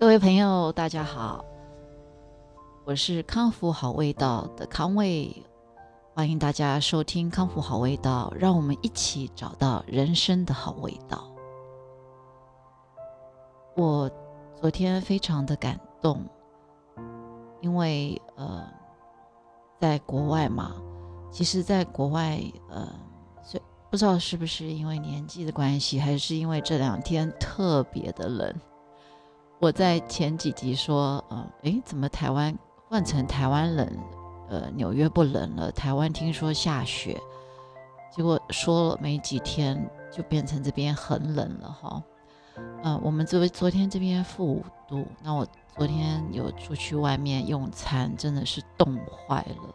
[0.00, 1.44] 各位朋友，大家好，
[2.86, 5.44] 我是康复好味道的康味，
[6.14, 11.30] 欢迎大家收听康复好味道，让我们一起找到人生的好味道。
[13.76, 14.10] 我
[14.58, 16.24] 昨天非常的感动，
[17.60, 18.66] 因为呃，
[19.78, 20.76] 在国外嘛，
[21.30, 22.40] 其实在国外
[22.70, 22.90] 呃，
[23.90, 28.54] 不知道是不是因为年纪的关系，还是因为这两天特别的冷。
[29.60, 32.58] 我在前几集说，呃，诶，怎么台湾
[32.88, 33.86] 换成台湾冷，
[34.48, 35.70] 呃，纽约不冷了？
[35.70, 37.20] 台湾听说下雪，
[38.10, 42.02] 结果说了没几天就变成这边很冷了哈。
[42.82, 48.98] 呃，我们昨昨天这边负五度，那我昨天有出去外面用餐，真的是冻
[49.28, 49.74] 坏了。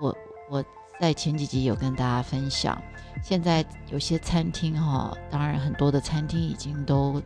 [0.00, 0.16] 我
[0.48, 0.64] 我
[1.00, 2.80] 在前几集有跟大家分享，
[3.20, 7.20] 现在有些餐厅哈，当然很多的餐厅已经都。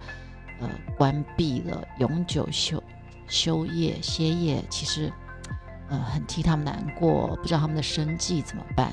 [0.63, 2.81] 呃，关闭了，永久休
[3.27, 5.13] 休业歇业，其实，
[5.89, 8.93] 呃，很替他们难过，不知道他们的生计怎么办。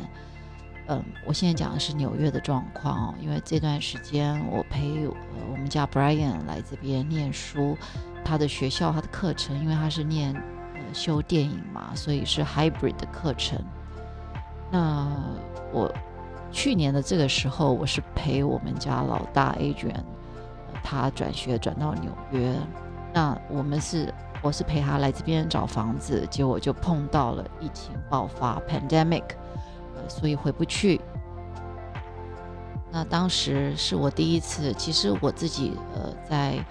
[0.87, 5.13] 嗯，我现在讲的是纽约的状况哦，因为这段时间我陪呃
[5.51, 7.77] 我们家 Brian 来这边念书，
[8.25, 10.33] 他的学校他的课程，因为他是念
[10.73, 13.63] 呃修电影嘛，所以是 hybrid 的课程。
[14.71, 15.07] 那
[15.71, 15.93] 我
[16.51, 20.03] 去年的这个时候，我是陪我们家老大 Adrian。
[20.83, 22.55] 他转学转到纽约，
[23.13, 29.23] 那我们是我是陪他来这边找房子，结果就碰到了疫情爆发 （pandemic），
[29.95, 30.99] 呃，所以回不去。
[32.91, 36.63] 那当时是我第一次，其实我自己呃在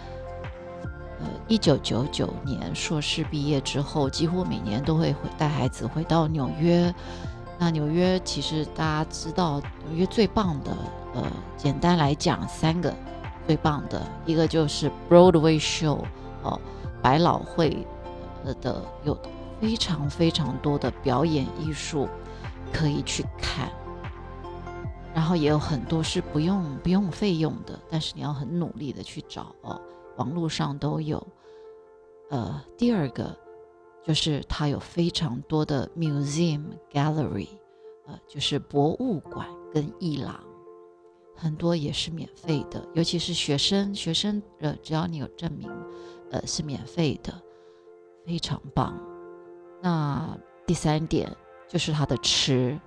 [1.21, 6.93] 呃一九九九年硕士毕业之后，几乎每年都会回带孩子回到纽约。
[7.61, 10.77] 那纽约其实大家知道，纽约最棒的，
[11.15, 11.23] 呃，
[11.57, 12.95] 简单来讲三个。
[13.49, 16.05] 最棒的一个就是 Broadway Show，
[16.43, 16.61] 哦，
[17.01, 17.87] 百老汇
[18.61, 19.19] 的有
[19.59, 22.07] 非常非常多的表演艺术
[22.71, 23.71] 可以去看，
[25.15, 29.81] 然后也有很多是不用不用费用的，但是你要很努力的去找哦，
[30.19, 31.27] 网络上都有。
[32.29, 33.35] 呃，第二个
[34.05, 37.49] 就是它有非常多的 museum gallery，
[38.07, 40.39] 呃，就是博物馆跟艺廊。
[41.41, 45.71] 很多也是免费的，尤其是学生，学生呃，只要你有证明，
[46.33, 47.41] 呃，是免费的，
[48.27, 49.01] 非常棒。
[49.81, 51.35] 那第三点
[51.69, 52.79] 就是它的吃，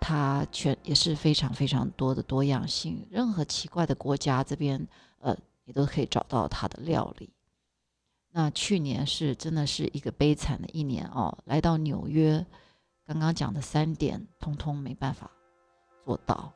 [0.00, 4.86] 它全也是非常非常多的多样性，任何奇怪的国家这边，
[5.18, 7.28] 呃，你都可以找到它的料理。
[8.30, 12.46] 那去年是真的是一个悲惨的一年哦，来到纽约，
[13.04, 15.28] 刚刚讲的三点通通没办法
[16.04, 16.52] 做到。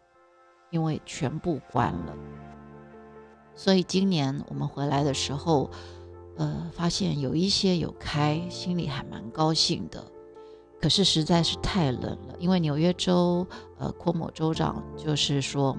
[0.71, 2.17] 因为全部关了，
[3.55, 5.69] 所以今年我们回来的时候，
[6.37, 10.03] 呃，发现有一些有开，心里还蛮高兴的。
[10.81, 13.47] 可是实在是太冷了，因为纽约州，
[13.79, 15.77] 呃，库某州长就是说，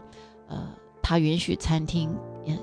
[0.47, 0.69] 呃，
[1.01, 2.15] 他允许餐厅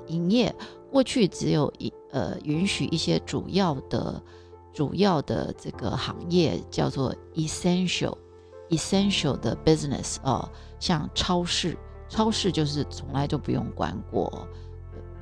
[0.07, 0.55] 营业，
[0.89, 4.23] 过去只有一呃允许一些主要的、
[4.71, 8.17] 主要的这个行业叫做 essential
[8.69, 11.77] essential 的 business 哦，像超市。
[12.09, 14.47] 超市就是从来都不用关过，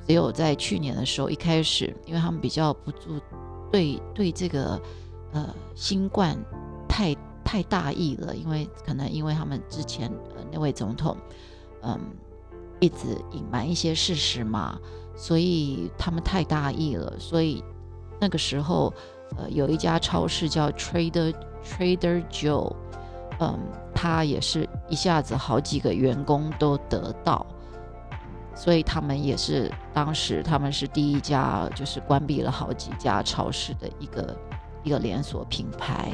[0.06, 3.20] 只有在去年的时候一开始，因为他们比较不注
[3.70, 4.80] 对对这个
[5.32, 6.36] 呃新冠
[6.88, 11.16] 太太大意了，因为可能因为他们之前呃那位总统
[11.82, 12.00] 嗯
[12.80, 14.78] 一直隐瞒一些事实嘛，
[15.14, 17.62] 所以他们太大意了，所以
[18.18, 18.92] 那个时候
[19.36, 22.74] 呃有一家超市叫 Trader Trader Joe。
[23.40, 23.56] 嗯，
[23.94, 27.44] 他也是一下子好几个员工都得到，
[28.54, 34.36] 所以他们也是当时他们是第一家，就是关闭了好几家超市的一个
[34.82, 36.10] 一个连锁品牌。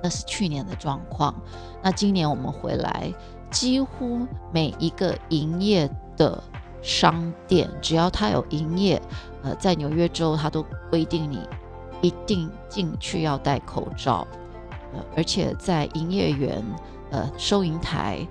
[0.00, 1.34] 那是去年的状况。
[1.82, 3.12] 那今年我们回来，
[3.50, 6.40] 几乎每一个营业的
[6.80, 9.02] 商店，只要他有营业，
[9.42, 11.40] 呃，在纽约州，他都规定你
[12.00, 14.24] 一定进去要戴口罩。
[14.94, 16.64] 呃，而且在营业员，
[17.10, 18.26] 呃，收银台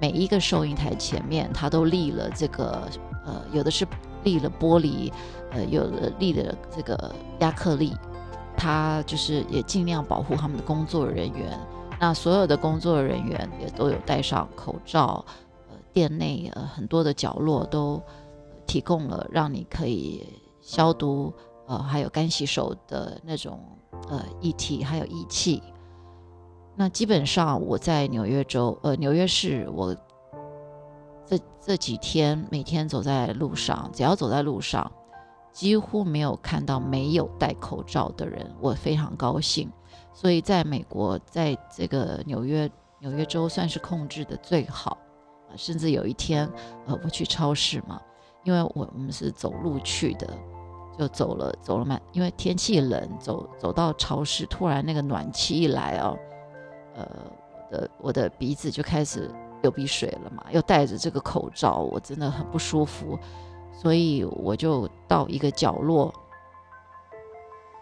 [0.00, 2.88] 每一个收银台前面，他都立了这个，
[3.24, 3.86] 呃，有的是
[4.24, 5.12] 立了玻璃，
[5.50, 7.96] 呃，有的立了这个亚克力，
[8.56, 11.58] 他就是也尽量保护他们的工作人员。
[12.00, 15.24] 那所有的工作人员也都有戴上口罩，
[15.68, 18.00] 呃，店内呃很多的角落都
[18.66, 20.24] 提供了让你可以
[20.60, 21.32] 消毒，
[21.66, 23.58] 呃，还有干洗手的那种
[24.08, 25.60] 呃液体，还有仪器。
[26.78, 29.92] 那基本上我在纽约州，呃，纽约市，我
[31.26, 34.88] 这这几天每天走在路上，只要走在路上，
[35.52, 39.68] 几乎没有看到没有戴口罩的人，我非常高兴。
[40.14, 42.70] 所以在美国，在这个纽约
[43.00, 44.96] 纽约州算是控制的最好
[45.50, 46.48] 啊，甚至有一天，
[46.86, 48.00] 呃，我去超市嘛，
[48.44, 50.28] 因为我我们是走路去的，
[50.96, 56.16] 就走了走了嘛，因为天气冷，走走到超市，突然那个暖气一来哦，
[56.98, 57.08] 呃，
[57.70, 59.30] 我的我的鼻子就开始
[59.62, 63.16] 流鼻水了嘛，又戴着这个口罩，我真的很不舒服，
[63.72, 66.12] 所以我就到一个角落，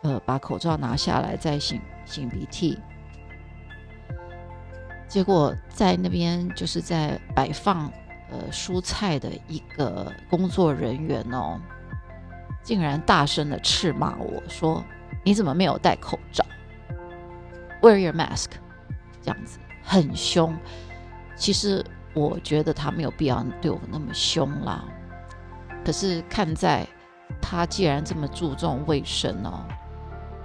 [0.02, 1.80] 呃，把口罩拿下来再擤。
[2.06, 2.78] 擤鼻涕，
[5.08, 7.90] 结果在那边就是在摆放
[8.30, 11.58] 呃蔬菜的一个工作人员哦，
[12.62, 14.84] 竟然大声的斥骂我说
[15.24, 16.44] ：“你怎么没有戴口罩
[17.82, 18.50] ？Wear your mask。”
[19.26, 20.56] 这样子很凶。
[21.34, 21.84] 其实
[22.14, 24.84] 我觉得他没有必要对我那么凶啦。
[25.84, 26.86] 可是看在
[27.42, 29.64] 他既然这么注重卫生哦。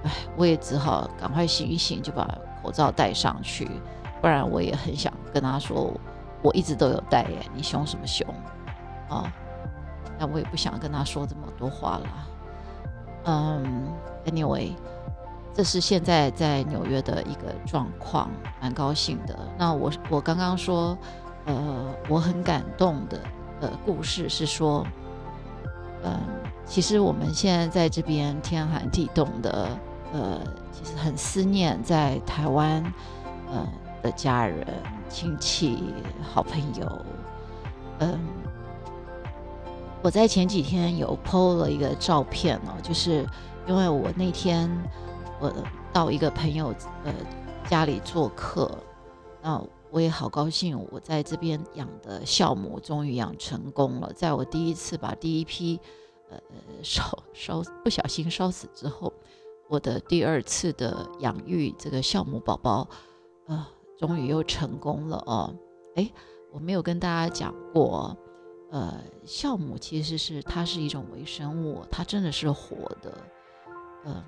[0.03, 2.27] 哎，我也只好赶快醒一醒，就把
[2.63, 3.69] 口罩戴上去，
[4.19, 5.93] 不然我也很想跟他说，
[6.41, 8.27] 我一直都有戴耶，你凶什么凶
[9.09, 9.31] 啊？
[10.17, 12.07] 但我也不想跟他说这么多话了。
[13.25, 13.93] 嗯
[14.25, 14.71] ，anyway，
[15.53, 18.29] 这是现在在纽约的一个状况，
[18.61, 19.37] 蛮高兴的。
[19.57, 20.97] 那我我刚刚说，
[21.45, 23.19] 呃，我很感动的
[23.61, 24.85] 呃故事是说，
[26.03, 26.19] 嗯，
[26.65, 29.67] 其实我们现在在这边天寒地冻的。
[30.13, 30.41] 呃，
[30.73, 32.83] 其实很思念在台湾，
[33.49, 33.65] 呃
[34.01, 34.67] 的家人、
[35.07, 35.81] 亲戚、
[36.21, 37.05] 好朋友。
[37.99, 38.19] 嗯，
[40.01, 43.25] 我在前几天有 PO 了一个照片哦，就是
[43.65, 44.69] 因为我那天
[45.41, 45.51] 我
[45.91, 46.73] 到一个朋友
[47.03, 47.13] 呃
[47.67, 48.71] 家里做客，
[49.41, 54.13] 那我也好高兴，我在这边养的酵母终于养成功了。
[54.13, 55.79] 在我第一次把第一批
[56.29, 56.37] 呃
[56.83, 59.11] 烧烧不小心烧死之后。
[59.67, 62.85] 我的第二次的养育这个酵母宝宝，
[63.47, 63.65] 呃，
[63.97, 65.55] 终于又成功了哦。
[65.95, 66.11] 哎，
[66.51, 68.17] 我没有跟大家讲过，
[68.69, 73.17] 呃，酵母其实是它是一种微生物，它真的是活的。
[74.03, 74.21] 嗯，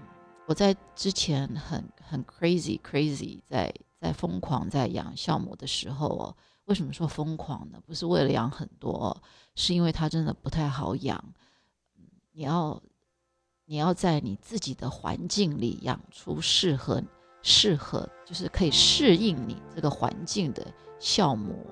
[0.46, 6.36] 我在之前很很 crazy crazy 在在疯狂在养酵母的时候哦，
[6.66, 7.80] 为什么说疯狂呢？
[7.86, 9.22] 不是为了养很多，
[9.56, 11.24] 是因为它真的不太好养。
[12.34, 12.82] 你要。
[13.66, 17.02] 你要在你自己的环境里养出适合、
[17.42, 20.68] 适合就是可以适应你这个环境的
[21.00, 21.66] 酵母，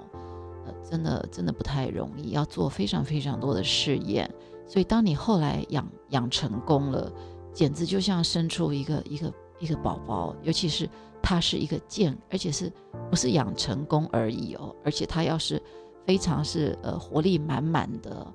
[0.66, 4.34] 呃，真的真的不太容易，要做非常非常多的试验。
[4.66, 7.12] 所以，当你后来养养成功了，
[7.54, 10.90] 简直就像生出一个一个一个宝宝，尤其是
[11.22, 12.72] 它是一个健，而且是
[13.10, 15.62] 不是养成功而已哦，而且它要是
[16.06, 18.26] 非常是呃活力满满的。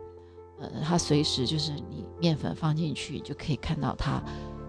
[0.58, 4.22] 呃，它随时就是你面粉放进去就可以看到它，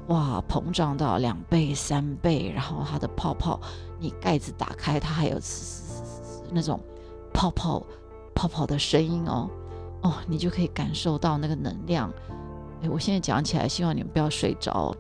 [0.08, 3.58] 哇，膨胀到两倍、三倍，然后它的泡泡，
[3.98, 5.40] 你盖子打开，它还有
[6.52, 6.78] 那种
[7.34, 7.82] 泡泡
[8.36, 9.50] 泡泡的声音哦，
[10.02, 12.12] 哦，你就可以感受到那个能量。
[12.82, 14.96] 哎，我现在讲起来，希望你们不要睡着，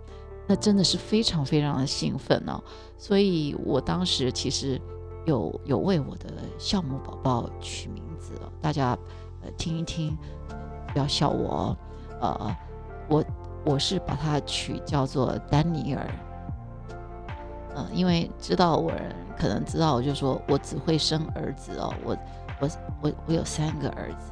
[0.48, 2.62] 那真的是非常非常的兴奋哦。
[2.98, 4.82] 所以我当时其实
[5.26, 8.98] 有有为我的酵母宝宝取名字哦，大家
[9.44, 10.18] 呃听一听。
[10.94, 11.78] 不要笑我
[12.22, 12.58] 哦，呃，
[13.08, 13.26] 我
[13.66, 16.08] 我是把它取叫做丹尼尔，
[17.76, 18.92] 嗯，因为知道我
[19.38, 22.18] 可能知道，我就说我只会生儿子哦，我
[22.60, 22.70] 我
[23.02, 24.32] 我我有三个儿子。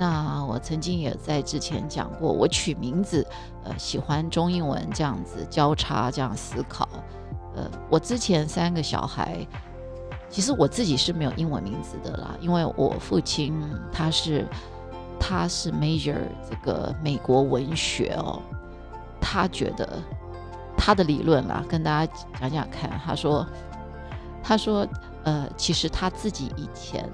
[0.00, 3.26] 那我曾经也在之前讲过，我取名字，
[3.64, 6.88] 呃，喜欢中英文这样子交叉这样思考。
[7.54, 9.46] 呃，我之前三个小孩，
[10.30, 14.46] 其实我自己是没有英文名字的啦，因为我父亲他是。
[15.22, 16.16] 他是 major
[16.48, 18.40] 这个美国文学哦，
[19.20, 19.86] 他觉得
[20.78, 22.90] 他的理论啦，跟大家讲讲看。
[23.04, 23.46] 他说，
[24.42, 24.84] 他说，
[25.24, 27.06] 呃，其实他自己以前，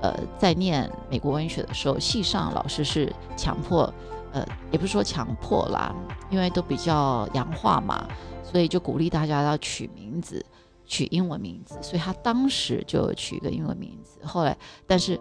[0.00, 3.92] 呃，在念美国文学的时候，系上老师是强迫，
[4.32, 5.94] 呃，也不是说强迫啦，
[6.30, 8.06] 因为都比较洋化嘛，
[8.42, 10.44] 所以就鼓励大家要取名字，
[10.84, 11.78] 取英文名字。
[11.82, 14.20] 所以他当时就取一个英文名字。
[14.24, 15.20] 后来，但是。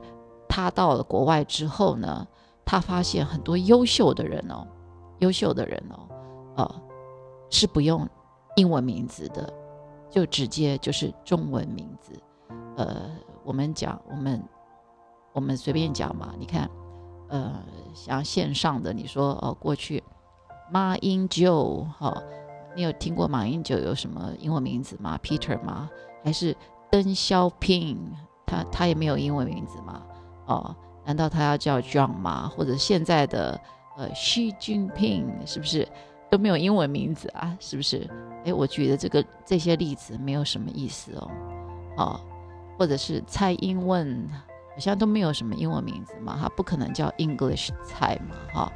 [0.50, 2.26] 他到了国外之后呢，
[2.64, 4.66] 他发现很多优秀的人哦，
[5.20, 6.08] 优秀的人哦，
[6.56, 6.82] 呃，
[7.50, 8.08] 是不用
[8.56, 9.54] 英文名字的，
[10.10, 12.14] 就直接就是中文名字。
[12.78, 13.12] 呃，
[13.44, 14.42] 我们讲我们
[15.38, 16.68] 我们随便讲嘛，你看，
[17.30, 17.62] 呃，
[17.94, 20.04] 像线上的你说哦，过去
[20.72, 22.12] 马英九哈，
[22.76, 25.88] 你有听过马英九有什么英文名字吗？Peter 吗？
[26.24, 26.58] 还是
[26.90, 28.00] 邓小平？
[28.48, 30.02] 他他也没有英文名字吗？
[30.48, 30.76] 哦，
[31.06, 32.52] 难道他要叫 John 吗？
[32.58, 33.62] 或者现在的
[33.96, 35.88] 呃，Xi Jinping 是不是
[36.32, 37.56] 都没有英文名字啊？
[37.60, 38.10] 是不是？
[38.44, 41.30] 哎，我觉得这个这些例子没有什么意思哦，
[41.98, 42.20] 哦，
[42.80, 44.28] 或者是蔡英文
[44.78, 48.72] 好像都没有什么英文名字嘛，他不可能叫 English 菜嘛，哈，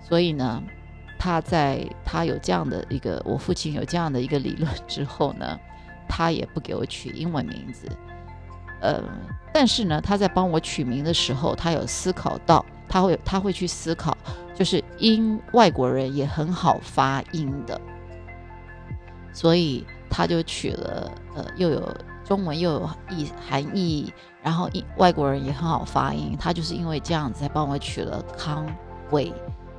[0.00, 0.62] 所以呢，
[1.18, 5.60] 他在他有这样的一个，我父亲有这样的一个理论之后呢，
[6.08, 7.86] 他也不给我取英文名字，
[8.80, 9.02] 呃，
[9.52, 14.16] 但是呢，他在帮我取名的时候，他有思考到，他会他会去思考，
[14.54, 17.78] 就是英外国人也很好发音的。
[19.34, 21.94] 所以他就取了，呃，又有
[22.26, 26.36] 中文又有意含义，然后英外国人也很好发音。
[26.38, 28.66] 他就是因为这样子才帮我取了康
[29.12, 29.32] 伟，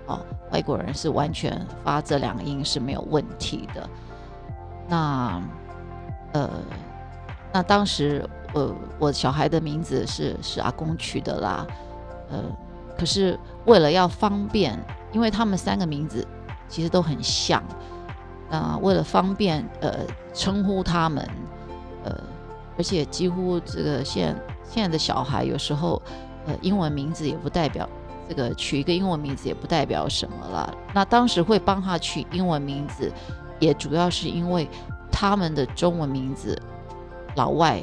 [0.06, 3.90] 哦，外国人是完全发这两个音是没有问题的。
[4.88, 5.42] 那，
[6.32, 6.50] 呃，
[7.52, 11.68] 那当时，呃，我小孩的名字是是阿公取的啦，
[12.30, 12.42] 呃，
[12.98, 14.80] 可是为了要方便，
[15.12, 16.26] 因为他们三个名字
[16.70, 17.62] 其实都很像。
[18.50, 19.94] 啊，为了方便，呃，
[20.34, 21.30] 称呼他们，
[22.78, 26.02] 而且几乎这个现现在的小孩有时候，
[26.46, 27.90] 呃，英文名字也不代表
[28.30, 30.78] 这个取一个英文名字也不代表什么了。
[30.94, 33.12] 那当时会帮他取英文名字，
[33.60, 34.70] 也主要是因为
[35.12, 36.56] 他们的中文名字
[37.36, 37.82] 老外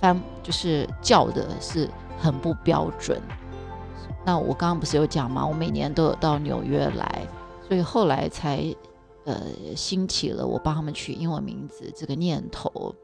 [0.00, 3.20] 翻就是叫的是很不标准。
[4.24, 5.46] 那我刚刚不是有讲吗？
[5.46, 7.26] 我每年都有到纽约来，
[7.66, 8.64] 所以后来才。
[9.24, 9.36] 呃，
[9.76, 12.94] 兴起了我帮他们取英文名字这个念头。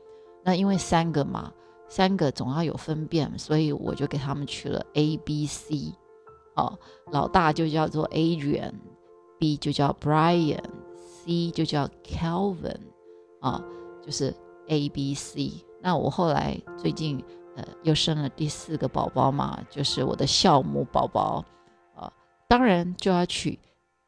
[0.44, 1.50] 那因为三个嘛，
[1.88, 5.92] 三个总要有分辨，所以我就给他们取了 A、B、C。
[6.54, 6.78] 哦，
[7.10, 12.80] 老大就叫做 Adrian，B 就叫 Brian，C 就叫 Kelvin，。
[13.40, 13.64] 啊，
[14.02, 14.32] 就是
[14.68, 15.52] A、B、C。
[15.80, 17.24] 那我后来最近
[17.56, 21.44] 呃又生了第四个宝宝嘛，就是我的酵母宝宝。
[21.96, 22.12] 啊，
[22.46, 23.58] 当然就要取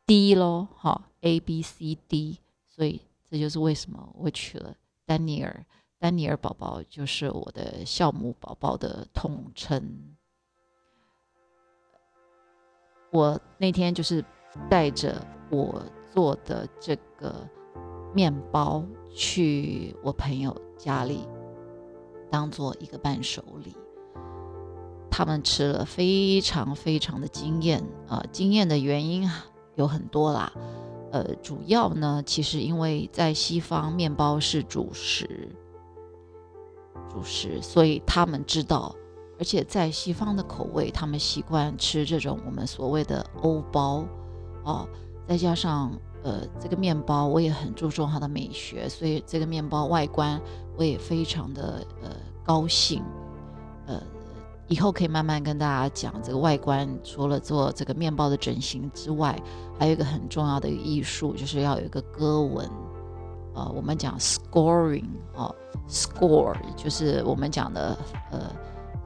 [0.07, 1.03] D 喽，哈。
[1.23, 4.73] A B C D，所以这就是为什么我取了
[5.05, 5.67] 丹尼尔。
[5.99, 10.15] 丹尼尔宝宝就是我的酵母宝宝的统称。
[13.11, 14.23] 我那天就是
[14.69, 17.49] 带着我做的这个
[18.15, 18.85] 面包
[19.15, 21.27] 去我朋友家里，
[22.31, 23.75] 当做一个伴手礼。
[25.11, 28.23] 他们吃了非常非常的惊艳啊！
[28.31, 29.27] 惊艳的原因
[29.77, 30.53] 有很多啦。
[31.11, 35.49] 呃，主要呢，其实因为在西方，面包是主食，
[37.17, 38.95] 主食，所以他们知道，
[39.39, 44.05] 而且在西方的口味，他们习惯吃这种我们所谓的欧包，
[44.65, 44.87] 哦，
[45.27, 45.91] 再加上
[46.23, 50.39] 呃，这个面包我也很注重它的美学，所以这个面包外观
[50.77, 52.11] 我也非常的呃
[52.45, 53.03] 高兴，
[53.87, 53.99] 呃。
[54.69, 59.41] 以后可以慢慢跟大家讲这个外观，除了做这个面包的整形之外，
[59.79, 62.69] 还有一个很重要的艺术，就是要有一个歌文。
[63.57, 65.53] 呃，我们讲 scoring 哦
[65.89, 67.97] ，score 就是我们讲的
[68.31, 68.39] 呃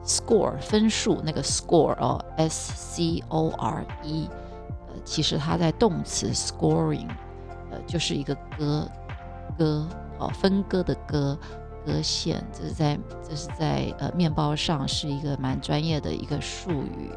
[0.05, 4.29] score 分数那个 score 哦，s c o r e，
[4.87, 7.07] 呃，其实它在动词 scoring，
[7.71, 8.87] 呃，就是一个割
[9.57, 9.87] 割
[10.19, 11.35] 哦，分割的割。
[11.83, 12.95] 割线，这是在
[13.27, 17.09] 这是在呃面包上是一个蛮专业的一个术语，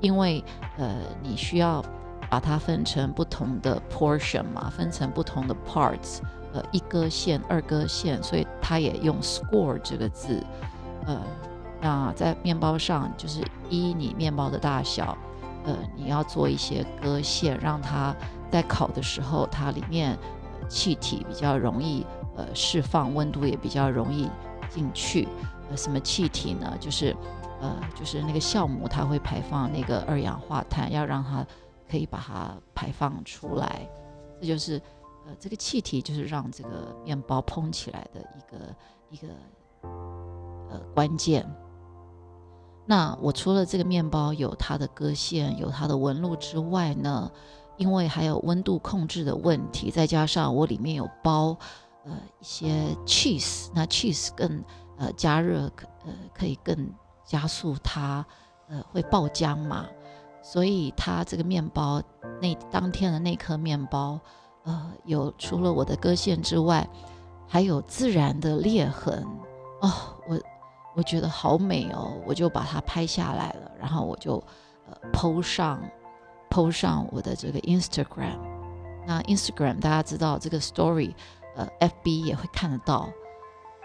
[0.00, 0.40] 因为
[0.78, 1.84] 呃你需要
[2.30, 6.20] 把它分成不同的 portion 嘛，分成不同的 parts，
[6.54, 10.42] 呃一割线、二割线，所以它也用 score 这个字，
[11.06, 11.20] 呃
[11.82, 15.18] 那在面包上就是依你面包的大小，
[15.64, 18.14] 呃你要做一些割线，让它
[18.50, 20.16] 在烤的时候它里面
[20.68, 22.06] 气体比较容易。
[22.36, 24.28] 呃，释放温度也比较容易
[24.68, 25.28] 进去。
[25.70, 26.76] 呃，什么气体呢？
[26.80, 27.14] 就是，
[27.60, 31.46] 呃，就是那个酵母它会排放那个二氧化碳，要让它
[31.88, 33.88] 可以把它排放出来。
[34.40, 34.82] 这就是，
[35.26, 38.76] 呃，这个气体就是让这个面包蓬起来的一个
[39.10, 39.28] 一个
[40.70, 41.44] 呃关键。
[42.86, 47.30] 那我除了这个面包有它的割线、有它的纹路之外呢，
[47.76, 51.56] 因为还有温度控制的问题，再加上我里面有包。
[52.06, 54.62] 呃，一些 cheese，那 cheese 更
[54.98, 56.92] 呃加热可呃可以更
[57.24, 58.22] 加速它
[58.68, 59.86] 呃会爆浆嘛，
[60.42, 62.02] 所以它这个面包
[62.42, 64.20] 那当天的那颗面包
[64.64, 66.86] 呃有除了我的割线之外，
[67.48, 69.24] 还有自然的裂痕
[69.80, 69.92] 哦，
[70.26, 70.40] 我
[70.96, 74.42] 我觉得好美哦，我就把它拍下来了，然后我就
[74.88, 75.80] 呃 po 上
[76.50, 78.38] po 上我的这个 Instagram，
[79.06, 81.14] 那 Instagram 大家知道这个 story。
[81.56, 83.08] 呃，FB 也会看得到。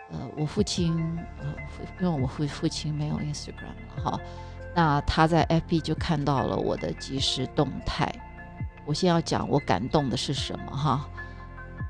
[0.09, 0.91] 呃，我父亲，
[1.39, 1.53] 呃，
[2.01, 4.19] 因为我父父亲没有 Instagram 了哈。
[4.75, 8.11] 那他在 FB 就看到了我的即时动态。
[8.89, 11.07] 我先要讲我感动的是什么哈？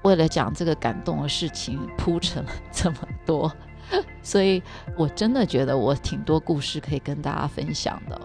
[0.04, 3.50] 为了讲这个感动的事情，铺陈了这么多，
[4.22, 4.62] 所以
[4.98, 8.22] 我真的觉得我挺多故事可以跟大家分享的。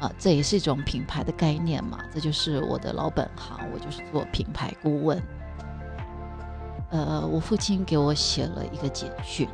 [0.00, 5.22] 啊，这也是一种品牌的概念嘛，这就是我的老本行，我就是做品牌顾问。
[6.90, 9.48] 呃，我父亲给我写了一个简讯，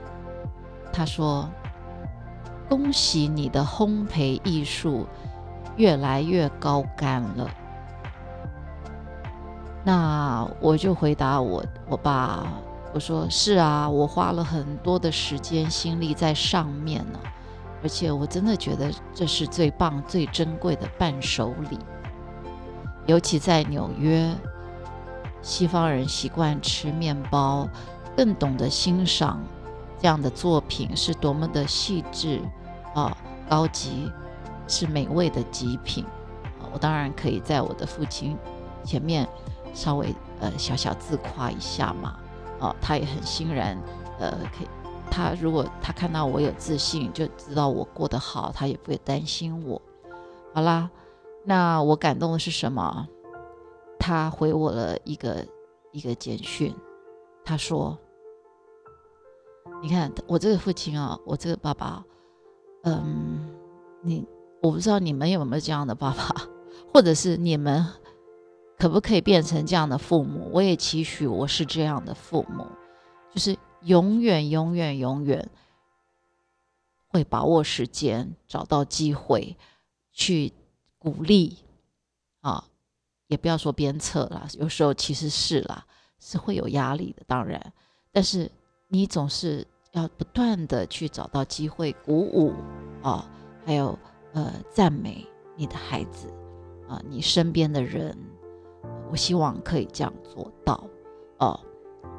[0.90, 1.46] 他说
[2.66, 5.06] ：“恭喜你的烘焙艺术
[5.76, 7.48] 越来越高干了。”
[9.84, 12.44] 那我就回答我我爸，
[12.92, 17.20] 我说：“是啊，我花了很多的时间心力在上面呢。”
[17.82, 21.78] 而且我真的觉得这是最棒、最珍贵的伴手礼，
[23.04, 24.34] 尤其在纽约，
[25.40, 27.68] 西方人习惯吃面包，
[28.16, 29.40] 更懂得欣赏
[30.00, 32.40] 这样的作品是多么的细致
[32.94, 33.16] 啊、
[33.48, 34.10] 高级，
[34.68, 36.04] 是美味的极品
[36.60, 36.68] 啊！
[36.72, 38.36] 我当然可以在我的父亲
[38.84, 39.28] 前面
[39.72, 42.18] 稍微呃小小自夸一下嘛，
[42.60, 43.76] 哦，他也很欣然
[44.18, 44.68] 呃可以。
[45.10, 49.80] 他如果他看到我有自信，就知道我过得好，他也不会担心我。
[50.52, 50.90] 好啦，
[51.44, 53.06] 那我感动的是什么？
[53.98, 55.44] 他回我了一个
[55.92, 56.74] 一个简讯，
[57.44, 57.96] 他说
[59.82, 62.04] ：“你看我这个父亲啊，我这个爸爸，
[62.82, 63.48] 嗯，
[64.02, 64.26] 你
[64.66, 66.48] 我不知道你们有没有这样的爸爸，
[66.92, 67.86] 或者是你们
[68.78, 70.50] 可不可以变成这样的父母？
[70.52, 72.66] 我也期许我是这样的父母，
[73.32, 75.48] 就是。”永远、永远、永远
[77.06, 79.56] 会把握时间，找到机会
[80.12, 80.52] 去
[80.98, 81.58] 鼓励
[82.40, 82.64] 啊！
[83.28, 85.86] 也不要说鞭策了，有时候其实是啦，
[86.18, 87.22] 是会有压力的。
[87.28, 87.72] 当然，
[88.10, 88.50] 但是
[88.88, 92.52] 你总是要不断的去找到机会鼓舞
[93.04, 93.30] 啊，
[93.64, 93.96] 还有
[94.36, 95.26] 呃赞美
[95.56, 96.28] 你的孩子
[96.86, 98.14] 啊，你身边的人，
[99.10, 100.84] 我希望可以这样做到
[101.38, 101.58] 哦。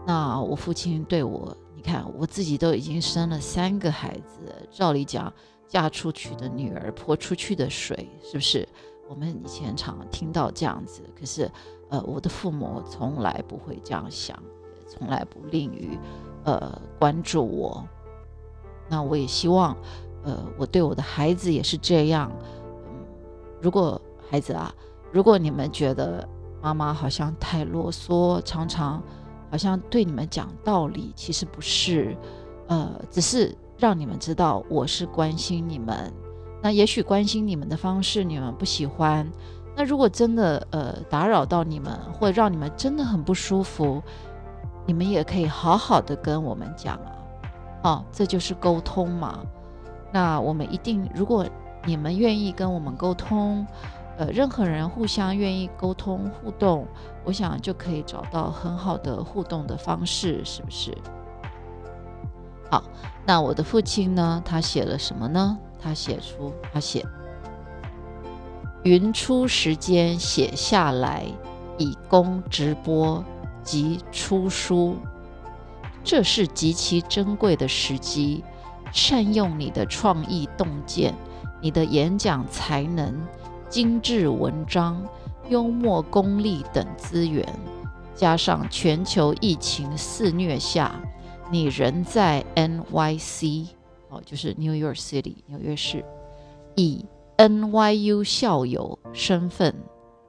[0.05, 4.39] 那我父亲对我，你看我自己都已经生了三个孩子，
[4.71, 5.31] 照理讲，
[5.67, 8.67] 嫁出去的女儿泼出去的水，是不是？
[9.07, 11.49] 我们以前常听到这样子，可是，
[11.89, 14.37] 呃，我的父母从来不会这样想，
[14.89, 15.97] 从来不吝于，
[16.43, 17.87] 呃，关注我。
[18.89, 19.77] 那我也希望，
[20.27, 22.31] 呃，我对我的孩子也是这样。
[22.85, 23.05] 嗯，
[23.59, 24.71] 如果孩子啊，
[25.11, 26.27] 如果你们觉得
[26.61, 29.01] 妈妈好像太啰嗦，常常。
[29.49, 32.17] 好像对你们讲道理，其实不是，
[32.67, 36.11] 呃，只是让你们知道我是关心你们。
[36.61, 39.25] 那也许关心你们的方式你们不喜欢。
[39.73, 44.03] 那如果真的呃打扰到你们，或者让你们真的很不舒服，
[44.85, 47.11] 你们也可以好好的跟我们讲啊。
[47.83, 49.39] 哦，这就是沟通嘛。
[50.11, 51.45] 那我们一定，如果
[51.85, 53.65] 你们愿意跟我们沟通。
[54.19, 56.87] 呃，任何人互相愿意沟通互动，
[57.23, 60.91] 我想就可以找到很好的互动的方式，是不是？
[62.71, 62.83] 好，
[63.27, 64.41] 那我的父亲呢？
[64.43, 65.55] 他写了什么呢？
[65.79, 67.05] 他写出，他写：
[68.81, 71.23] 云出时间写下来，
[71.77, 73.23] 以供直播
[73.63, 74.95] 及出书，
[76.03, 78.43] 这是极其珍贵的时机。
[78.91, 81.13] 善用你的创意洞见，
[81.61, 83.15] 你的演讲才能。
[83.69, 85.05] 精致文章、
[85.49, 87.45] 幽默功力等资源，
[88.15, 90.95] 加上全球疫情肆虐下，
[91.51, 93.67] 你仍在 NYC
[94.07, 96.05] 哦，就是 New York City 纽约市，
[96.77, 99.75] 以 NYU 校友身份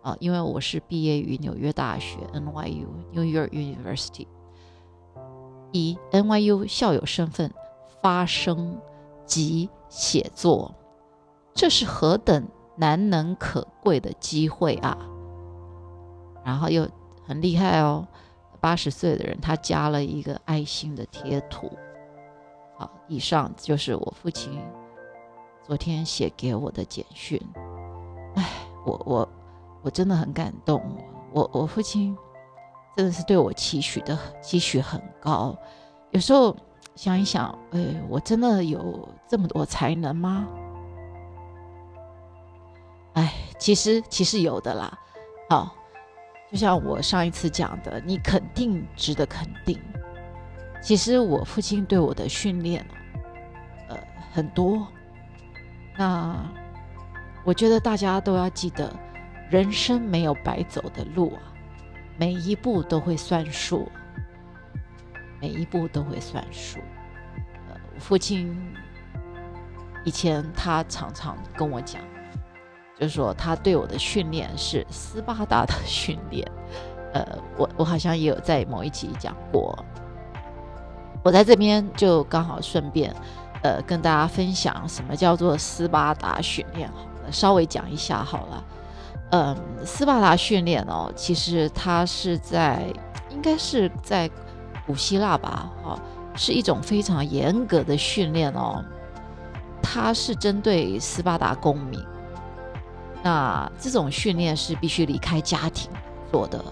[0.02, 4.26] 啊，因为我是毕业于纽约大学 NYU New York University，
[5.70, 7.52] 以 NYU 校友身份
[8.02, 8.80] 发声
[9.24, 10.74] 及写作，
[11.54, 12.46] 这是何等！
[12.80, 14.96] 难能可贵的机会啊！
[16.44, 16.88] 然后又
[17.26, 18.06] 很厉害哦，
[18.60, 21.68] 八十岁的人他加了一个爱心的贴图。
[22.76, 24.56] 好，以上就是我父亲
[25.66, 27.40] 昨天写给我的简讯。
[28.36, 28.48] 哎，
[28.86, 29.28] 我我
[29.82, 30.80] 我真的很感动。
[31.32, 32.16] 我我父亲
[32.96, 35.56] 真的是对我期许的期许很高。
[36.12, 36.56] 有时候
[36.98, 40.48] 想一想，哎，我真的有这么多才能吗？
[43.12, 44.98] 哎，其实其实有的啦，
[45.48, 45.76] 好，
[46.50, 49.80] 就像我上一次讲的，你肯定值得肯定。
[50.82, 52.84] 其实我父亲对我的训练
[53.88, 53.96] 呃，
[54.32, 54.84] 很多。
[55.96, 56.36] 那
[57.44, 58.92] 我觉得大家都要记得，
[59.48, 61.42] 人生没有白走的路啊，
[62.16, 63.88] 每一步都会算数，
[65.40, 66.78] 每一步都会算数。
[67.68, 68.56] 呃，父亲。
[70.04, 72.00] 以前他常常跟我讲，
[72.98, 76.50] 就是说他对我的训练是斯巴达的 训练。
[77.12, 77.26] 呃，
[77.58, 79.76] 我我好像也有在某一集讲过。
[81.22, 83.14] 我在这边就刚好顺便，
[83.62, 88.64] 呃，跟大家分享什么叫做斯巴达训练，好了，稍微讲一下好了。
[89.32, 92.86] 嗯，斯巴达训练哦，其实它是在，
[93.30, 94.30] 应该是在
[94.88, 96.00] 古希腊吧，哈，
[96.34, 98.82] 是一种非常严格的训练哦。
[99.82, 102.02] 它是针对斯巴达公民，
[103.22, 105.90] 那这种训练是必须离开家庭
[106.32, 106.64] 做的。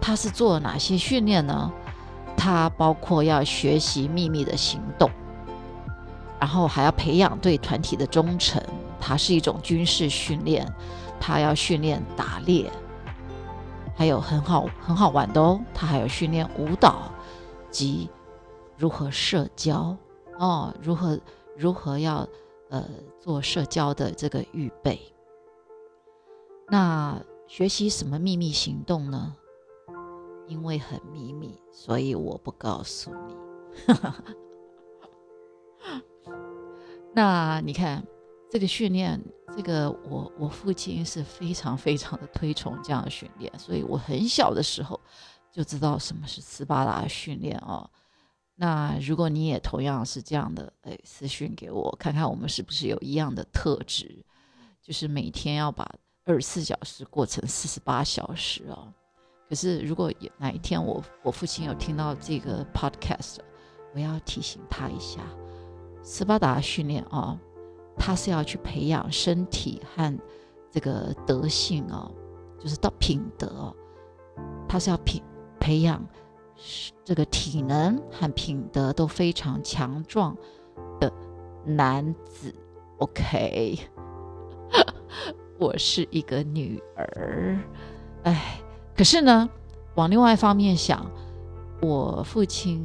[0.00, 1.70] 它是做哪些训练呢？
[2.34, 5.10] 它包括要学习秘密的行动，
[6.38, 8.62] 然后还要培养对团体的忠诚。
[8.98, 10.66] 它是一种军事训练，
[11.20, 12.70] 它要训练打猎，
[13.94, 15.60] 还有很好很好玩的哦。
[15.74, 17.10] 它还有训练舞蹈
[17.70, 18.10] 及
[18.76, 19.96] 如何社交
[20.38, 21.18] 哦，如何
[21.56, 22.28] 如何要
[22.68, 25.00] 呃做社交的这个预备。
[26.68, 29.36] 那学习什么秘密行动呢？
[30.46, 33.36] 因为很秘密，所以我不告诉你。
[37.14, 38.04] 那你看
[38.48, 39.20] 这个训练，
[39.56, 45.00] 这个我我父亲是非常非常的推崇这样的训练，所以我很小的时候
[45.52, 47.88] 就知道什么是斯巴达训练哦。
[48.54, 54.24] 那如果你也同样是这样的，哎，私讯给我看看，我们是不是有一样的特质，
[54.82, 55.88] 就是每天要把
[56.24, 58.92] 二十四小时过成四十八小时哦。
[59.48, 63.38] 可是，如果有哪一天我我父亲有听到这个 podcast，
[63.94, 65.20] 我要提醒他一下，
[66.04, 67.36] 斯巴达训练哦，
[67.96, 70.16] 他是要去培养身体和
[70.70, 72.14] 这个德性哦，
[72.60, 73.74] 就是到品德，
[74.68, 75.20] 他是要品
[75.70, 76.04] 培养
[77.04, 80.36] 这个体能和品德都非常强壮
[80.98, 81.12] 的
[81.64, 82.52] 男子。
[82.98, 83.78] OK，
[85.60, 87.56] 我是一个女儿，
[88.24, 88.60] 哎。
[88.96, 89.48] 可是呢，
[89.94, 91.08] 往另外一方面想，
[91.80, 92.84] 我父亲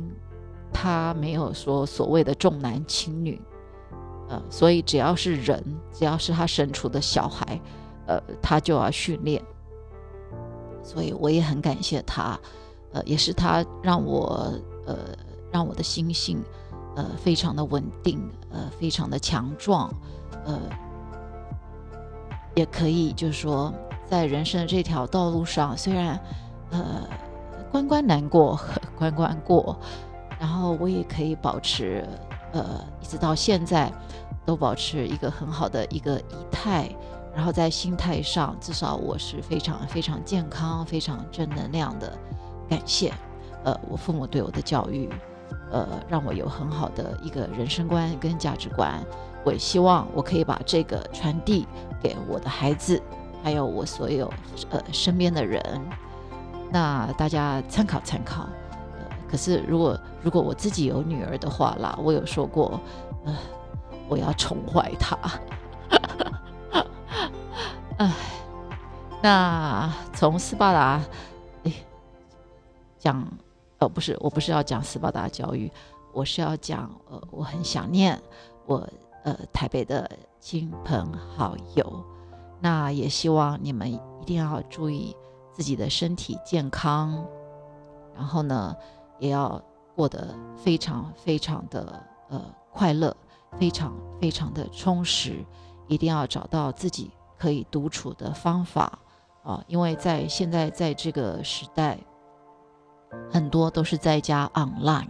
[0.71, 3.41] 他没有说所谓的重男轻女，
[4.29, 7.59] 呃，所以只要是人，只要是他生出的小孩，
[8.05, 9.43] 呃，他就要训练。
[10.83, 12.39] 所以我也很感谢他，
[12.95, 14.51] 呃，也是他让我
[14.87, 14.95] 呃
[15.51, 16.41] 让我的心性
[16.95, 19.93] 呃非常的稳定，呃，非常的强壮，
[20.45, 20.57] 呃，
[22.55, 23.73] 也可以就是说。
[24.07, 26.19] 在人生的这条道路上，虽然
[26.69, 27.09] 呃
[27.71, 28.55] 关关难过
[28.95, 29.75] 关关过，
[30.39, 32.07] 然后我也可以保持
[32.53, 33.91] 呃一直到现在
[34.45, 36.95] 都保持一个很好的一个仪态，
[37.35, 42.15] 然后在心态上至少我是非常非常健康、非常正能量的。
[42.69, 43.11] 感谢
[43.63, 45.09] 呃我父母对我的教育，
[45.71, 49.01] 呃让我有很好的一个人生观跟价值观。
[49.43, 51.67] 我也希望我可以把这个传递
[52.01, 53.01] 给我的孩子。
[53.43, 54.27] 还有我所有
[54.71, 55.61] 呃身边的人，
[56.71, 58.49] 那大家参考参考。
[58.97, 62.79] 呃，可是如果如果我自己有女儿的话啦，我有说过，
[63.23, 63.37] 呃，
[64.09, 65.15] 我要宠坏她。
[67.97, 68.11] 哎，
[69.21, 70.99] 那从斯巴达，
[73.05, 73.23] 讲，
[73.77, 75.71] 哦，不是，我不是要讲斯巴达教育，
[76.11, 78.19] 我是要讲，呃，我很想念
[78.65, 78.77] 我
[79.23, 82.03] 呃台北的亲朋好友。
[82.59, 85.15] 那也希望你们一定要注意
[85.53, 87.23] 自己的身体健康，
[88.15, 88.75] 然后呢，
[89.19, 89.61] 也要
[89.95, 92.41] 过得非常非常的呃
[92.71, 93.15] 快乐，
[93.59, 95.45] 非常非常的充实，
[95.87, 98.97] 一定要找到自己可以独处的方法
[99.43, 99.63] 啊！
[99.67, 101.99] 因为在现在在这个时代，
[103.31, 105.07] 很多都是在家 online，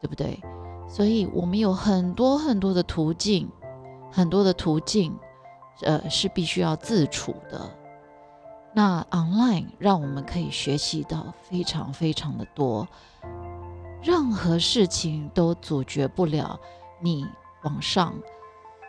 [0.00, 0.40] 对不对？
[0.88, 3.48] 所以我们有很多很多的途径，
[4.10, 5.16] 很多的途径。
[5.82, 7.60] 呃，是必须要自处的。
[8.72, 12.88] 那 online 让我们可以学习到非常非常的多，
[14.02, 16.58] 任何事情都阻绝不了
[16.98, 17.26] 你
[17.64, 18.14] 往上，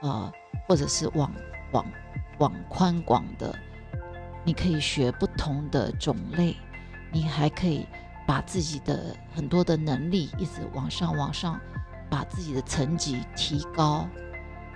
[0.01, 0.31] 呃，
[0.65, 1.29] 或者是往
[1.73, 1.85] 往
[2.39, 3.53] 往宽广的。
[4.45, 6.55] 你可以学不同的种类，
[7.11, 7.85] 你还可以
[8.27, 11.59] 把自己的很多的能力一直往上往上，
[12.09, 14.07] 把自己的层级提高，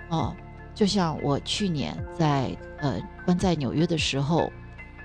[0.08, 0.34] 哦。
[0.74, 4.50] 就像我去年在呃关在纽约的时候，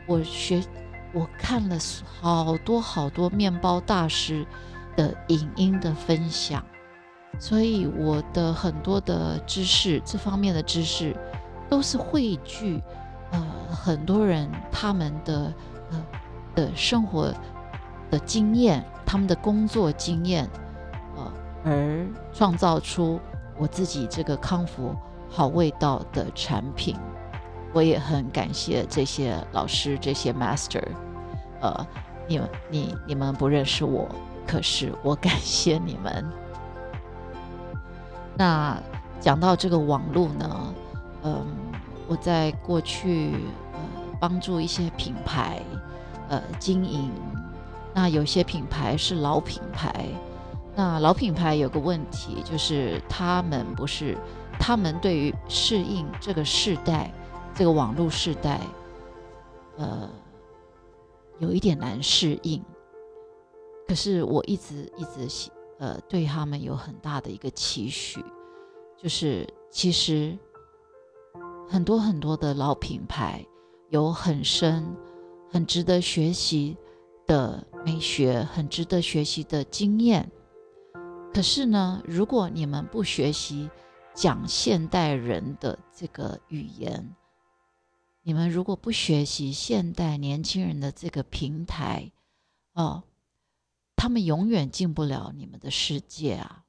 [0.07, 0.63] 我学
[1.11, 1.77] 我看了
[2.21, 4.47] 好多好多面包大师
[4.95, 6.63] 的影音的分享，
[7.37, 11.13] 所以我的很多的知识这方面的知识
[11.69, 12.81] 都是汇聚
[13.31, 15.53] 呃很多人他们的
[15.91, 16.05] 呃
[16.55, 17.33] 的生活
[18.09, 20.47] 的经验，他们的工作经验，
[21.15, 21.31] 呃
[21.65, 23.19] 而创造出
[23.57, 24.95] 我自己这个康复。
[25.29, 26.95] 好味道的产品。
[27.73, 30.81] 我也很感谢这些老师，这些 master。
[31.59, 31.85] 呃，
[32.27, 34.07] 你们、你、你们不认识我，
[34.47, 36.25] 可是我感谢你们。
[38.37, 38.81] 那
[39.19, 40.73] 讲到这个网络呢，
[41.23, 41.45] 嗯，
[42.07, 43.33] 我在过去
[43.73, 43.79] 呃
[44.21, 45.61] 帮助一些品牌
[46.29, 47.11] 呃经营，
[47.97, 50.05] 那有些品牌是老品牌，
[50.75, 54.15] 那老品牌有个问题就是他们不是，
[54.59, 57.11] 他们对于适应这个时代，
[57.55, 58.61] 这个网络时代，
[59.77, 60.07] 呃。
[61.39, 62.63] 有一点难适应，
[63.87, 68.23] 可是我一直一直呃对他们有很大的一个期许，
[68.99, 70.35] 就是其实
[71.67, 73.45] 很多很多的老品牌
[73.89, 74.83] 有很深、
[75.51, 76.75] 很值得学习
[77.27, 80.31] 的美学，很值得学习的经验。
[81.33, 83.69] 可是呢，如果你们不学习
[84.15, 87.15] 讲现代人的这个语言，
[88.23, 92.11] 你们如果不学习现代年轻人的这个平台，
[92.73, 93.03] 哦，
[93.95, 96.63] 他们永远进不了你们的世界啊！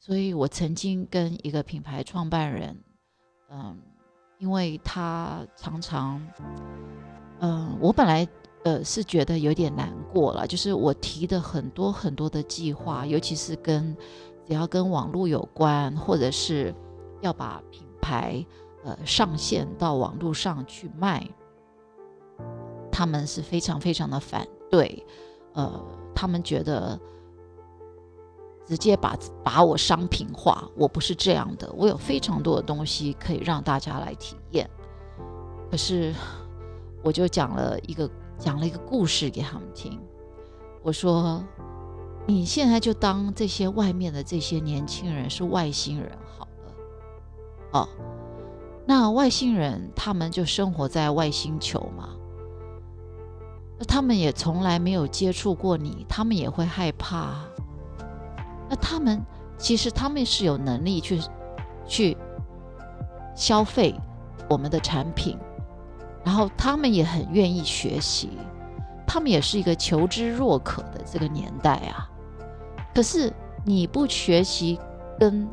[0.00, 2.82] 所以我曾经跟一个品牌创办人，
[3.50, 3.80] 嗯，
[4.38, 6.26] 因为他常常，
[7.40, 8.26] 嗯，我本来
[8.64, 13.96] 呃是觉得有点难过了，就是我提的很多很多的计划，尤其是跟
[14.46, 16.74] 只要跟网络有关，或者是
[17.20, 18.44] 要把品牌。
[18.82, 21.28] 呃，上线到网络上去卖，
[22.90, 25.04] 他们是非常非常的反对。
[25.52, 26.98] 呃，他们觉得
[28.64, 31.70] 直接把把我商品化，我不是这样的。
[31.76, 34.66] 我有非常多的东西可以让大家来体验。
[35.70, 36.14] 可是，
[37.02, 40.00] 我就讲了一个讲了一个故事给他们听。
[40.82, 41.44] 我说，
[42.26, 46.72] 你现在就当这些外面的这些年轻人是外星人好了，
[47.72, 47.88] 哦。
[48.86, 52.08] 那外星人他们就生活在外星球嘛？
[53.78, 57.44] 那他们也从来没有接触过你，他们也会害怕。
[58.68, 59.24] 那他们
[59.58, 61.20] 其实他们是有能力去
[61.86, 62.16] 去
[63.36, 63.94] 消费
[64.48, 65.38] 我们的产品，
[66.24, 68.30] 然后他们也很愿意学习，
[69.06, 72.08] 他们也是一个求知若渴的这个年代啊。
[72.94, 73.32] 可是
[73.64, 74.78] 你不学习
[75.18, 75.48] 跟。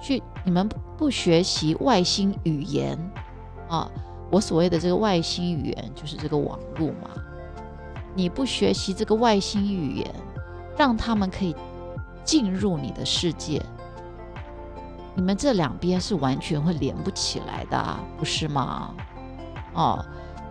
[0.00, 2.96] 去，你们不学习外星语言
[3.68, 3.90] 啊？
[4.30, 7.10] 我所谓的这个外星语言，就是这个网络嘛。
[8.14, 10.14] 你不学习这个外星语言，
[10.76, 11.52] 让他们可以
[12.22, 13.60] 进入你的世界，
[15.16, 18.94] 你们这两边是完全会连不起来的，不是吗？
[19.74, 20.04] 哦，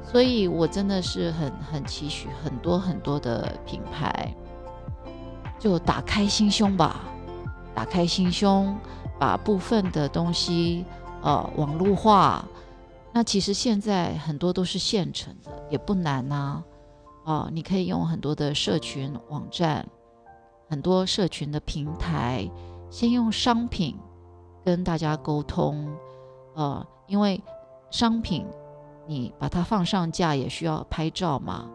[0.04, 4.34] 所以我真的是很很期许很多很多的品牌，
[5.60, 7.02] 就打开心胸吧，
[7.74, 8.76] 打开心胸。
[9.20, 10.86] 把部分的东西
[11.24, 12.46] 呃网络化，
[13.12, 16.64] 那其实现在很多都是现成的，也不难呐。
[17.26, 19.84] 哦，你可以用很多的社群网站，
[20.70, 22.48] 很多社群的平台，
[22.92, 23.98] 先用商品
[24.64, 25.92] 跟大家沟通。
[26.54, 27.42] 呃，因为
[27.90, 28.46] 商品
[29.08, 31.68] 你把它放上架也需要拍照嘛，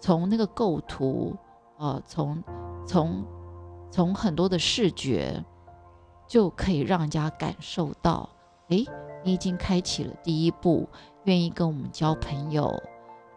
[0.00, 1.36] 从那个构图，
[1.76, 2.42] 呃，从
[2.86, 3.24] 从
[3.90, 5.44] 从很多的视觉。
[6.30, 8.28] 就可以让人家感受到，
[8.68, 8.84] 诶，
[9.24, 10.86] 你已经开启了第一步，
[11.24, 12.70] 愿意跟我们交朋友。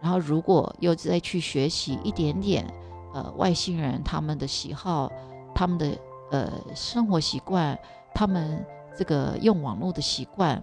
[0.01, 2.67] 然后，如果又再去学习一点点，
[3.13, 5.09] 呃，外星人他们的喜好，
[5.55, 5.97] 他们的
[6.31, 7.79] 呃生活习惯，
[8.13, 8.61] 他们
[8.93, 10.61] 这个用网络的习惯，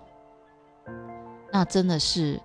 [1.50, 2.38] 那真的是，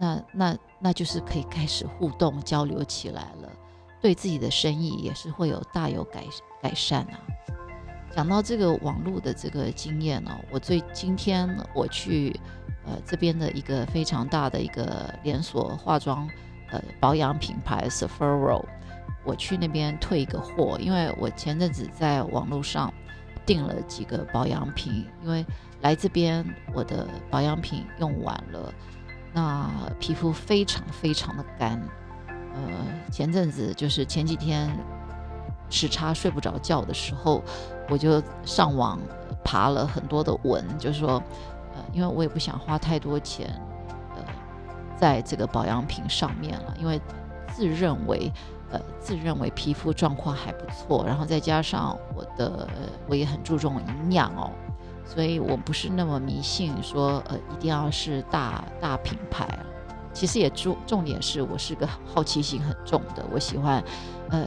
[0.00, 3.52] 那那那就是可以开始互动交流起来了，
[4.00, 6.24] 对自己的生意也是会有大有改
[6.62, 7.20] 改善啊。
[8.16, 12.34] 讲到这个网络的这个经验呢，我最今天我去
[12.86, 16.26] 呃这边的一个非常大的一个连锁化妆
[16.70, 18.64] 呃保养品牌 Sephora，
[19.22, 22.92] 我去那边退一个货，因为我前阵子在网络上
[23.44, 25.44] 订了几个保养品，因为
[25.82, 28.74] 来这边我的保养品用完了，
[29.32, 31.80] 那皮肤非常非常的干，
[32.54, 32.60] 呃
[33.10, 34.70] 前阵子就是前几天。
[35.72, 37.40] 时差睡不着觉的时候，
[37.88, 38.98] 我就上网
[39.44, 41.22] 爬了很多的文，就是说，
[41.76, 43.48] 呃，因为我也不想花太多钱，
[44.16, 44.22] 呃，
[44.96, 47.00] 在这个保养品上面了，因为
[47.54, 48.32] 自认为，
[48.72, 52.66] 呃，自认为皮肤状况还不错，然后再加上我的，
[53.06, 54.50] 我也很注重营养哦，
[55.12, 59.46] 所以我不是那么迷信说，呃，一定要是大大品牌。
[60.12, 63.82] 其实也重重点是我是个好奇心很重的，我喜欢，
[64.30, 64.46] 嗯。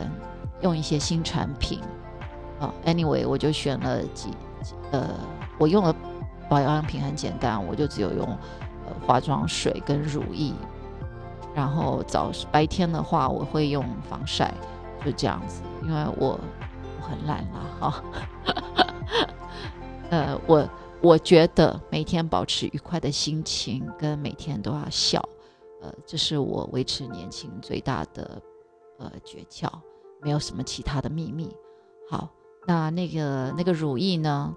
[0.62, 1.82] 用一些新产品，
[2.58, 4.30] 啊，anyway，我就选了几，
[4.94, 5.10] 呃，
[5.58, 5.94] 我用了
[6.48, 8.26] 保养品很简单，我就只有用
[8.88, 10.54] 呃化妆水跟乳液，
[11.54, 14.54] 然后早白天的话我会用防晒，
[15.04, 16.40] 就这样子，因为我
[17.02, 18.04] 我很懒啦哈。
[20.14, 20.70] 呃，我
[21.02, 25.20] 我觉得每天保持愉快的心情，跟每天都要笑，
[25.82, 28.40] 呃，这是我维持年轻最大的
[29.00, 29.68] 呃诀窍，
[30.22, 31.50] 没有什么其他的秘密。
[32.12, 32.30] 好，
[32.68, 34.56] 那那个那个乳液呢？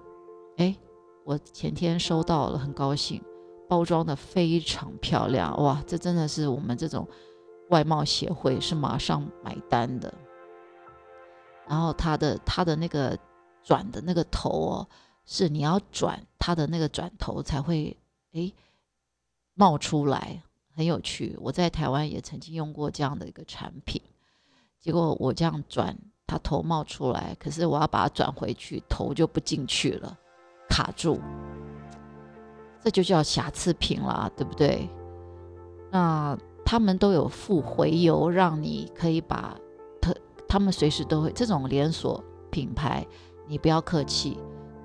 [0.57, 0.75] 哎，
[1.25, 3.19] 我前天收到了，很高兴，
[3.67, 7.07] 包装的非常漂亮，哇，这真的是我们这种
[7.71, 10.13] 外贸协会是马上买单的。
[11.67, 13.17] 然后它的它的那个
[13.63, 14.87] 转的那个头哦。
[15.27, 17.95] 是你要转它的那个转头才会
[18.31, 18.51] 诶
[19.53, 20.41] 冒出来，
[20.73, 21.37] 很有趣。
[21.41, 24.01] 我在台湾也曾经用过这样的一个产品，
[24.79, 30.17] 结果我这样转，它头冒出来，可是我要把它转回去，头就不进去了，
[30.69, 31.19] 卡住。
[32.81, 34.87] 这就叫瑕疵品啦，对不对？
[35.91, 39.59] 那他们都有附回邮，让你可以把
[39.99, 40.13] 他
[40.47, 43.05] 他们随时都会这种连锁品牌，
[43.45, 44.37] 你不要客气。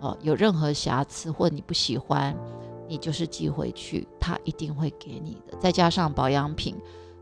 [0.03, 2.37] 哦，有任何瑕疵或你不喜欢，
[2.89, 5.57] 你就是寄回去，他一定会给你的。
[5.61, 6.75] 再加上保养品，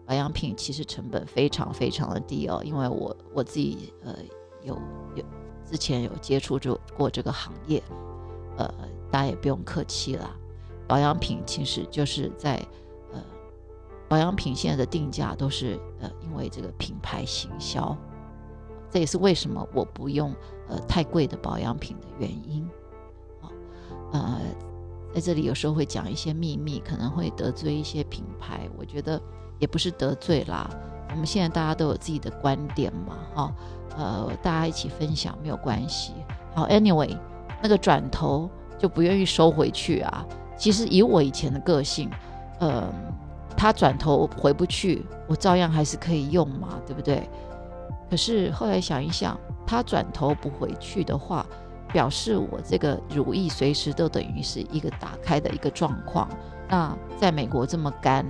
[0.06, 4.16] 保养品其实成本非常非常的低哦，因为我我自己呃
[4.62, 4.74] 有
[5.14, 5.22] 有
[5.70, 7.82] 之前有接触就过这个行业，
[8.56, 8.66] 呃，
[9.10, 10.34] 大家也不用客气啦。
[10.88, 12.56] 保养品其实就是在
[13.12, 13.22] 呃
[14.08, 17.94] 保养品现在的定价都是呃因为这个品牌行销。
[18.90, 20.34] 这也是为什么我不用
[20.68, 22.68] 呃太贵的保养品的原因，
[23.40, 23.50] 好，
[24.12, 24.40] 呃，
[25.14, 29.20] 在这里有时候会讲一些秘密，可能会得罪一些品牌，我觉得
[29.58, 30.68] 也不是得罪啦。
[31.10, 33.54] 我们现在大家都有自己的观点嘛，哈，
[33.96, 36.12] 呃，大家一起分享没有关系。
[36.54, 37.16] 好，anyway，
[37.62, 38.48] 那个转头
[38.78, 40.26] 就不愿意收回去啊。
[40.56, 42.10] 其实以我以前的个性，
[42.58, 42.92] 呃，
[43.56, 47.28] 他转头回不去，我照样还是可以用嘛，对不对？
[48.10, 51.46] 可是后来想一想，他转头不回去的话，
[51.92, 56.28] 表示我这个乳液随时都等于是一个打开的一个状况。
[56.68, 58.26] 那在美国这么干，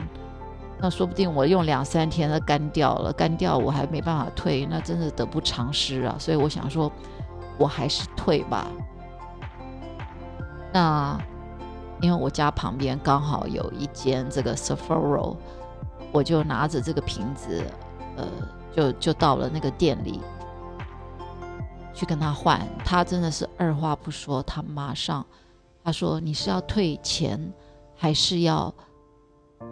[0.79, 6.15] 那说不定我用两三天都干掉了，干掉我还没办法退，那真的得不偿失啊！
[6.19, 6.93] 所以我想说，
[7.57, 8.67] 我还是退吧。
[10.75, 11.19] 那
[12.03, 15.35] 因为我家旁边刚好有一间这个 Sephora，
[16.13, 17.65] 我就拿着这个瓶子，
[18.19, 18.27] 呃。
[18.73, 20.21] 就就到了那个店里
[21.93, 25.25] 去跟他换，他真的是二话不说，他马上
[25.83, 27.53] 他说你是要退钱，
[27.95, 28.73] 还是要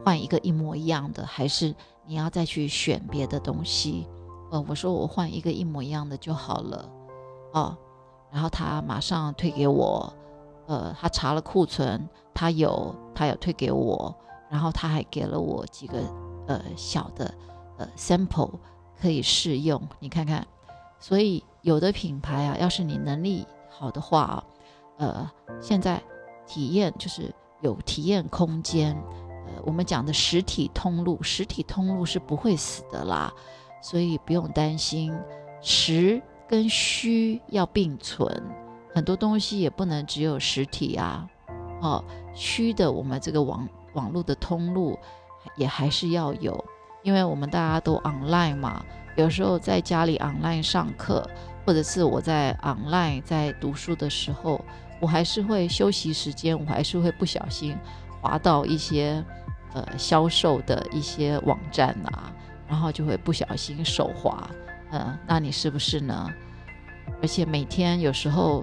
[0.04, 1.74] 换一个一模一样的，还是
[2.06, 4.06] 你要再去选别的东西？
[4.50, 6.90] 呃，我说我换一个一模一样的就好了，
[7.52, 7.76] 哦，
[8.32, 10.12] 然后他马上退给我，
[10.66, 14.14] 呃，他查了库存，他有他有退给我，
[14.50, 15.98] 然后他还给了我几个
[16.46, 17.32] 呃小的
[17.76, 18.52] 呃 sample。
[19.00, 20.46] 可以试用，你看看。
[21.00, 24.44] 所以有的品牌啊，要是你能力好的话啊，
[24.96, 25.30] 呃，
[25.60, 26.02] 现在
[26.46, 28.96] 体验就是有体验空间。
[29.46, 33.32] 呃，我们讲的实体通路，实体通路是不会死的啦，
[33.80, 35.16] 所以不用担心。
[35.60, 38.42] 实跟虚要并存，
[38.94, 41.28] 很多东西也不能只有实体啊。
[41.80, 44.98] 哦，虚的我们这个网网络的通路
[45.56, 46.64] 也还是要有。
[47.08, 48.84] 因为我们大家都 online 嘛，
[49.16, 51.26] 有时候在家里 online 上课，
[51.64, 54.62] 或者是我在 online 在读书的时候，
[55.00, 57.74] 我还是会休息时间，我还是会不小心
[58.20, 59.24] 滑到一些
[59.72, 62.30] 呃销售的一些网站啊，
[62.68, 64.46] 然后就会不小心手滑，
[64.90, 66.28] 嗯，那你是不是呢？
[67.22, 68.62] 而且每天有时候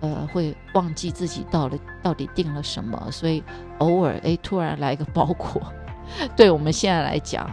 [0.00, 3.42] 呃会忘记自己到了到底订了什么，所以
[3.78, 5.62] 偶尔哎突然来个包裹，
[6.36, 7.48] 对我们现在来讲。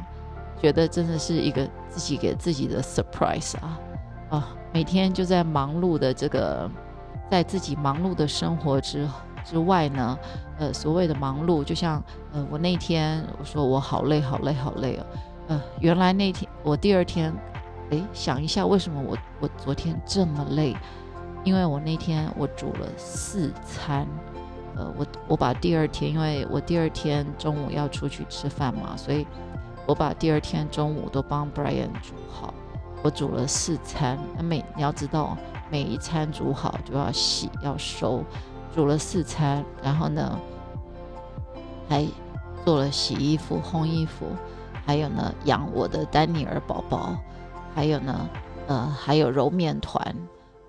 [0.62, 3.80] 觉得真的是一个自己给自己的 surprise 啊
[4.30, 4.50] 啊！
[4.74, 6.70] 每天就在忙碌的这个，
[7.30, 9.08] 在自己忙碌的生活之
[9.44, 10.18] 之外呢，
[10.58, 12.04] 呃，所谓的忙碌，就像
[12.34, 15.06] 呃，我那天我说我好累，好累，好累哦，
[15.50, 17.32] 呃，原来那天我第二天，
[17.92, 20.76] 哎，想一下为什么我我昨天这么累？
[21.44, 24.08] 因为我那天我煮了四餐，
[24.76, 29.28] 呃，我我把第二天，因为我第二天中午要出去吃饭嘛，所以。
[29.86, 32.54] 我把第二天中午都帮 Brian 煮好，
[33.04, 34.18] 我煮了四餐。
[34.36, 35.38] 那每你要知道，
[35.70, 38.24] 每一餐煮好就要洗要收，
[38.74, 40.40] 煮了四餐，然后呢，
[41.88, 42.06] 还
[42.66, 44.26] 做了洗衣服、烘衣服，
[44.86, 47.16] 还有呢养我的丹尼尔宝宝，
[47.76, 48.30] 还有呢，
[48.68, 50.16] 呃，还有揉面团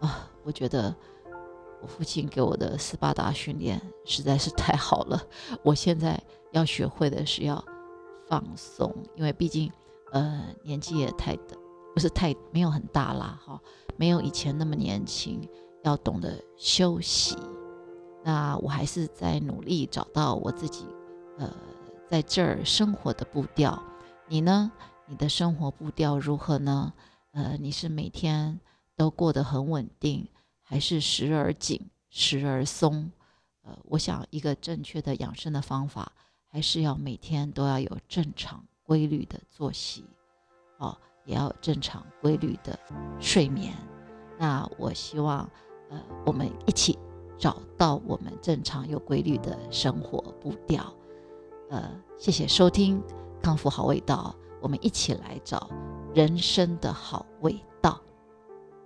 [0.00, 0.28] 啊。
[0.44, 0.94] 我觉得
[1.80, 5.20] 我父亲给我的斯巴达训练实在是太好了。
[5.62, 7.64] 我现在要学会的是要
[8.28, 9.70] 放松，因为毕竟
[10.12, 11.56] 呃年纪也太的
[11.94, 13.60] 不是太没有很大啦，哈，
[13.96, 15.40] 没有以前那么年轻，
[15.82, 17.36] 要懂得休息。
[18.22, 20.84] 那我还是在努力找到我自己，
[21.38, 21.50] 呃，
[22.08, 23.82] 在这儿生活的步调。
[24.28, 24.70] 你呢？
[25.06, 26.92] 你的生活步调如何呢？
[27.30, 28.58] 呃，你是每天
[28.96, 30.26] 都过得很稳定，
[30.62, 33.12] 还是时而紧，时而松？
[33.62, 36.10] 呃，我想一个正确的养生的方法，
[36.56, 40.06] 还是要每天都要有正常规律的作息，
[40.78, 40.96] 哦，
[41.26, 42.78] 也要正常规律的
[43.20, 43.74] 睡眠。
[44.38, 45.46] 那我希望，
[45.90, 46.98] 呃，我们一起。
[47.36, 50.90] 找到我们正常又规律的生活步调，
[51.68, 53.02] 呃，谢谢收听
[53.42, 55.68] 康复好味道，我们一起来找
[56.14, 57.62] 人生的好味。